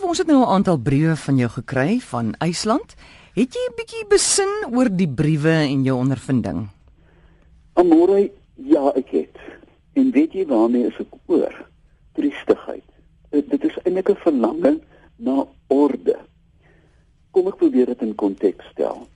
[0.00, 2.94] Stef, ons het nou 'n aantal briewe van jou gekry van IJsland.
[3.34, 6.68] Het jy 'n bietjie besin oor die briewe en jou ondervinding?
[7.74, 9.36] Amore, ja, ek het.
[9.92, 11.66] En weet jy waarmee is ek oor?
[12.12, 12.84] Triestigheid.
[13.30, 14.80] Dit, dit is eintlik 'n verlanging
[15.16, 16.16] na orde.
[17.30, 19.06] Kom ek probeer dit in konteks stel.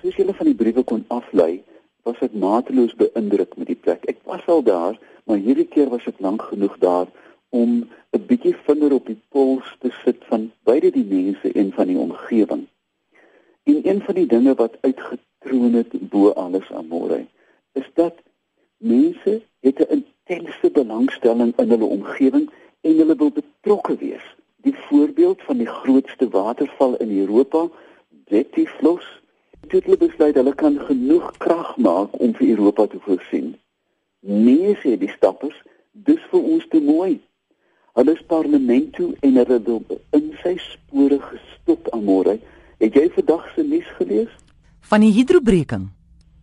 [0.00, 1.62] Soos julle van die briewe kon aflei,
[2.02, 4.04] was ek mateloos beïndruk met die plek.
[4.04, 7.06] Ek was al daar, maar hierdie keer was ek lank genoeg daar
[7.52, 7.70] om
[8.16, 11.98] 'n bietjie vinger op die pols te sit van beide die mense en van die
[11.98, 12.66] omgewing.
[13.62, 17.26] En een van die dinge wat uitgetroon het bo alles aan môre
[17.72, 18.14] is dat
[18.76, 22.50] mense het 'n intense belangstelling in hulle omgewing
[22.80, 24.26] en hulle wil betrokke wees.
[24.56, 27.68] Die voorbeeld van die grootste waterval in Europa,
[28.08, 29.20] Dettifloss,
[29.68, 33.56] het hulle besluit hulle kan genoeg krag maak om vir Europa te voorsien.
[34.20, 37.20] Nee, sê die stappers, dis vir ons te mooi.
[37.92, 39.82] Hulle is parlement toe en hulle wil
[40.16, 42.38] in sy spore gestop aan môre.
[42.80, 44.30] Het jy vandag se nuus gelees?
[44.88, 45.90] Van die hidrobreking.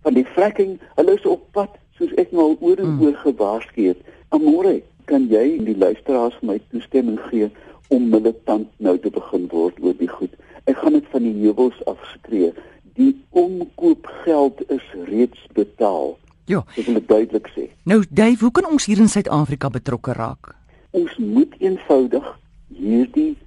[0.06, 3.02] Van die fracking, hulle is op pad soos ek nou al oor en mm.
[3.02, 4.04] oor gewaarsku het.
[4.36, 4.76] Amore,
[5.10, 7.50] kan jy die luisteraars vir my toestemming gee
[7.90, 10.38] om militant nou te begin word oor die goed?
[10.70, 12.54] Ek gaan dit van die heuwels afskree.
[12.94, 16.14] Die omkoopgeld is reeds betaal.
[16.46, 16.62] Ja.
[16.78, 17.68] Wil dit duidelik sê.
[17.90, 20.54] Nou, Dave, hoe kan ons hier in Suid-Afrika betrokke raak?
[20.92, 23.38] Ons moet eenvoudig hierdie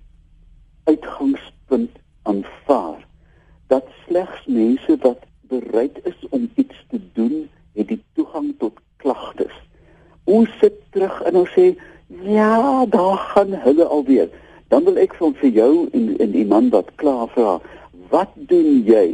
[0.85, 3.07] uitgangspunt aanvaar
[3.67, 9.55] dat slegs mense wat bereid is om iets te doen, het die toegang tot klagtes.
[10.25, 11.73] Ons sit terug en ons sê
[12.29, 14.29] ja, daar gaan hulle alweer.
[14.69, 17.59] Dan wil ek van vir jou en en die man wat kla vra,
[18.13, 19.07] wat doen jy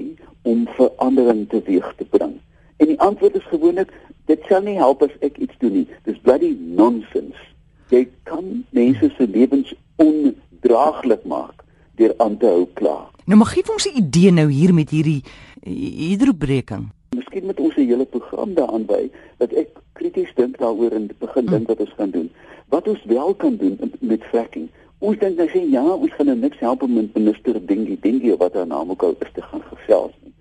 [0.42, 2.36] om verandering teweeg te bring?
[2.78, 3.94] En die antwoord is gewoonlik
[4.30, 5.86] dit sal nie help as ek iets doen nie.
[6.06, 7.46] Dis bloody nonsense
[7.91, 11.64] jy kan mense se lewens ondraaglik maak
[11.98, 13.08] deur aan te hou kla.
[13.27, 15.22] Nou mag gee ons 'n idee nou hier met hierdie
[15.62, 16.89] hidrobreking.
[17.17, 21.46] Miskien met ons 'n hele program daaraan by dat ek krities dink daaroor en begin
[21.46, 21.67] dink mm.
[21.67, 22.30] wat ons kan doen.
[22.68, 24.68] Wat ons wel kan doen met fracking.
[24.98, 28.36] Ons dink nou sê ja, ons gaan nou niks help om met minister Dingie Dingie
[28.36, 30.35] wat haar naam ook al is te gaan gesels nie.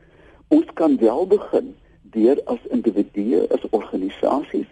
[0.47, 4.67] Ons kan wel begin deur as individue, as organisasies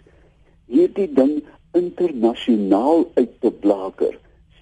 [0.65, 1.43] hierdie ding
[1.75, 4.17] internasionaal uit te blaker.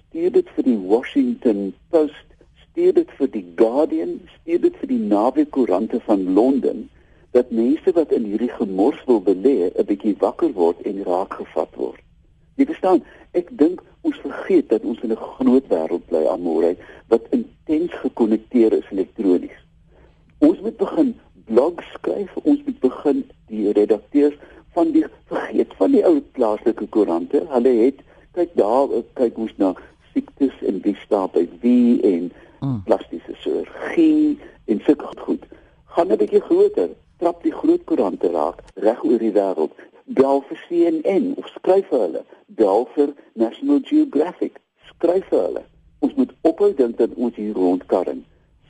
[0.08, 2.26] Stuur dit vir die Washington Post,
[2.66, 6.88] stuur dit vir die Guardian, stuur dit vir die naweekkoerante van Londen
[7.34, 12.02] dat mense wat in hierdie gemors wil belê, 'n bietjie wakker word en raakgevat word.
[12.54, 13.02] Jy verstaan,
[13.34, 16.76] ek dink ons vergeet dat ons in 'n groot wêreld bly aan môre
[17.08, 19.58] wat intens gekonnekteer is elektronies.
[20.38, 21.14] Ons moet begin
[21.44, 24.38] blogs skryf, ons moet begin die redakteurs
[24.74, 27.46] van die vergeet van die ou plaaslike koerante.
[27.64, 28.00] Hulle het
[28.36, 29.70] kyk daar kyk ons na
[30.12, 32.26] siektes en wie staan by wie en
[32.60, 32.82] mm.
[32.84, 34.36] plastiese chirurgie
[34.68, 35.46] en sulke goed.
[35.96, 39.72] Gaan 'n bietjie groter, trap die groot koerante raak reg oor die wêreld.
[40.04, 42.22] Bel vir CNN of skryf vir hulle.
[42.46, 44.60] Bel vir National Geographic.
[44.92, 45.64] Skryf vir hulle.
[46.04, 48.24] Ons moet ophou dink dat ons hier rondkarring.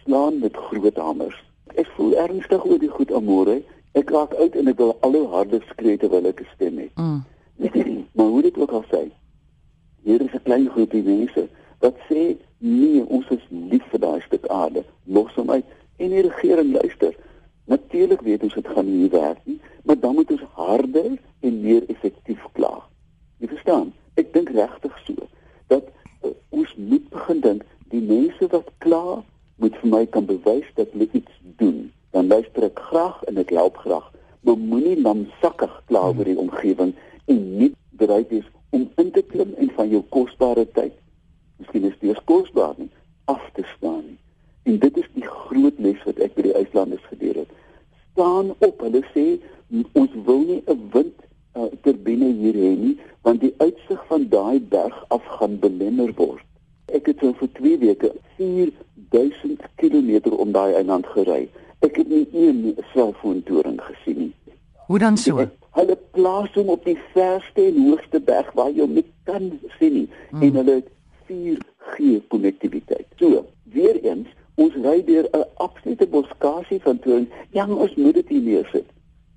[0.05, 1.43] Slaan met groot hamers.
[1.75, 3.59] Ek voel ernstig oor die goed amore
[3.99, 6.95] ek raak uit en ek wil al hoe harder skree terwyl ek 'n stem het.
[6.95, 7.23] Mm.
[8.25, 9.03] maar hoe dit ook al sê,
[10.03, 11.49] hier is 'n klein groepie mense
[11.79, 15.65] wat sê nee, ons is lief vir daai stuk aarde, los hom uit
[15.97, 17.13] en die regering luister.
[17.65, 21.85] Natuurlik weet ons dit gaan nie werk nie, maar dan moet ons harder en meer
[21.89, 22.73] effektief kla.
[23.39, 23.93] Jy verstaan?
[24.15, 25.29] Ek dink regtig so
[25.67, 25.85] dat
[26.25, 27.63] uh, ons moet begin dink
[27.93, 29.21] die mense wat kla
[29.57, 33.51] moet vir my kan bewys dat hulle iets doen dan luister ek graag en ek
[33.51, 34.13] help graag.
[34.41, 36.95] Maar moenie lamsakkig kla oor die omgewing
[37.27, 37.75] en nie
[38.05, 40.95] bereid is om in te klim en van jou kosbare tyd,
[41.63, 42.91] miskien is dit kosbaar nie,
[43.31, 44.19] af te staan nie.
[44.65, 47.51] En dit is die groot les wat ek by die uitlanders geleer het.
[48.15, 48.81] Staan op.
[48.81, 49.27] Hulle sê
[49.93, 51.17] ons wil nie 'n wind
[51.57, 56.45] uh, turbine hier hê nie, want die uitsig van daai berg af gaan belemmer word.
[56.93, 61.49] Ek het so vir 2 weke 4000 km om daai eiland gery.
[61.81, 64.33] Ek het nie een selfoontoring gesien nie.
[64.87, 65.49] Hoe dan so?
[65.75, 69.49] Hulle plaas hom op die verste en hoogste berg waar jy hom nie kan
[69.79, 70.43] sien nie hmm.
[70.47, 70.91] en hulle het
[71.27, 73.07] 4G konnektiwiteit.
[73.19, 73.43] So,
[73.75, 77.27] weer eens, ons ry deur 'n absolute boskasie van toring.
[77.51, 78.87] Ja, ons moet dit hier neersit.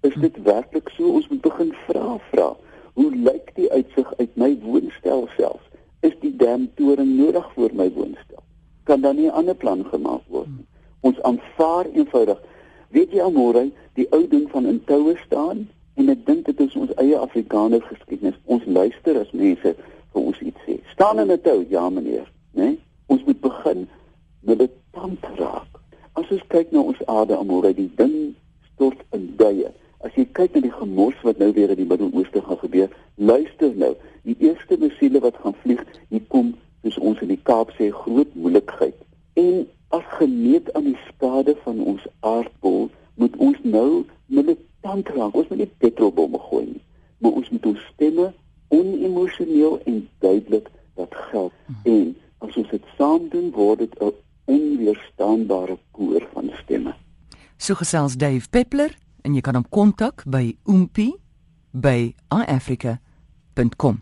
[0.01, 0.43] Is dit hmm.
[0.43, 1.09] werklik so?
[1.19, 2.49] Ons moet begin vra vra.
[2.93, 5.61] Hoe lyk die uitsig uit my woonstel self?
[6.01, 8.43] Is die dam toring nodig vir my woonstel?
[8.83, 10.65] Kan dan nie 'n ander plan gemaak word nie?
[11.01, 12.37] Ons aanvaar eenvoudig.
[12.89, 15.67] Weet jy almore, die ou ding van in toue staan
[15.97, 18.37] en ek dink dit is ons eie Afrikaner geskiedenis.
[18.45, 19.75] Ons luister as mense
[20.13, 20.77] vir ons iets sê.
[20.93, 22.63] Staan in 'n tou, ja meneer, né?
[22.63, 22.79] Nee?
[23.07, 23.41] Ons moet
[24.47, 25.79] militant raak.
[26.13, 28.35] As ons kyk na ons aarde almal, die ding
[28.73, 29.69] stort in duie.
[30.05, 33.73] As jy kyk na die gemors wat nou weer in die Midde-Ooste gaan gebeur, luister
[33.75, 33.93] nou.
[34.27, 36.53] Die eerste missiele wat gaan vlieg, hier kom
[36.83, 38.95] soos ons in die Kaap sê groot moeilikheid.
[39.41, 39.65] En
[39.95, 43.89] as gemeet aan die skade van ons aardbol, moet ons nou
[44.27, 45.35] militant raak.
[45.35, 46.83] Ons moet nie petrolbomme gooi nie,
[47.17, 48.33] maar ons moet ons stemme
[48.67, 51.53] onemosioneel en duidelik dat geld.
[51.83, 54.13] En as ons dit saam doen, word dit 'n
[54.45, 56.93] onweerstaanbare koor van stemme.
[57.57, 61.15] So gesels Dave Peppler en jy kan hom kontak by oompie
[61.71, 64.01] by iafrica.com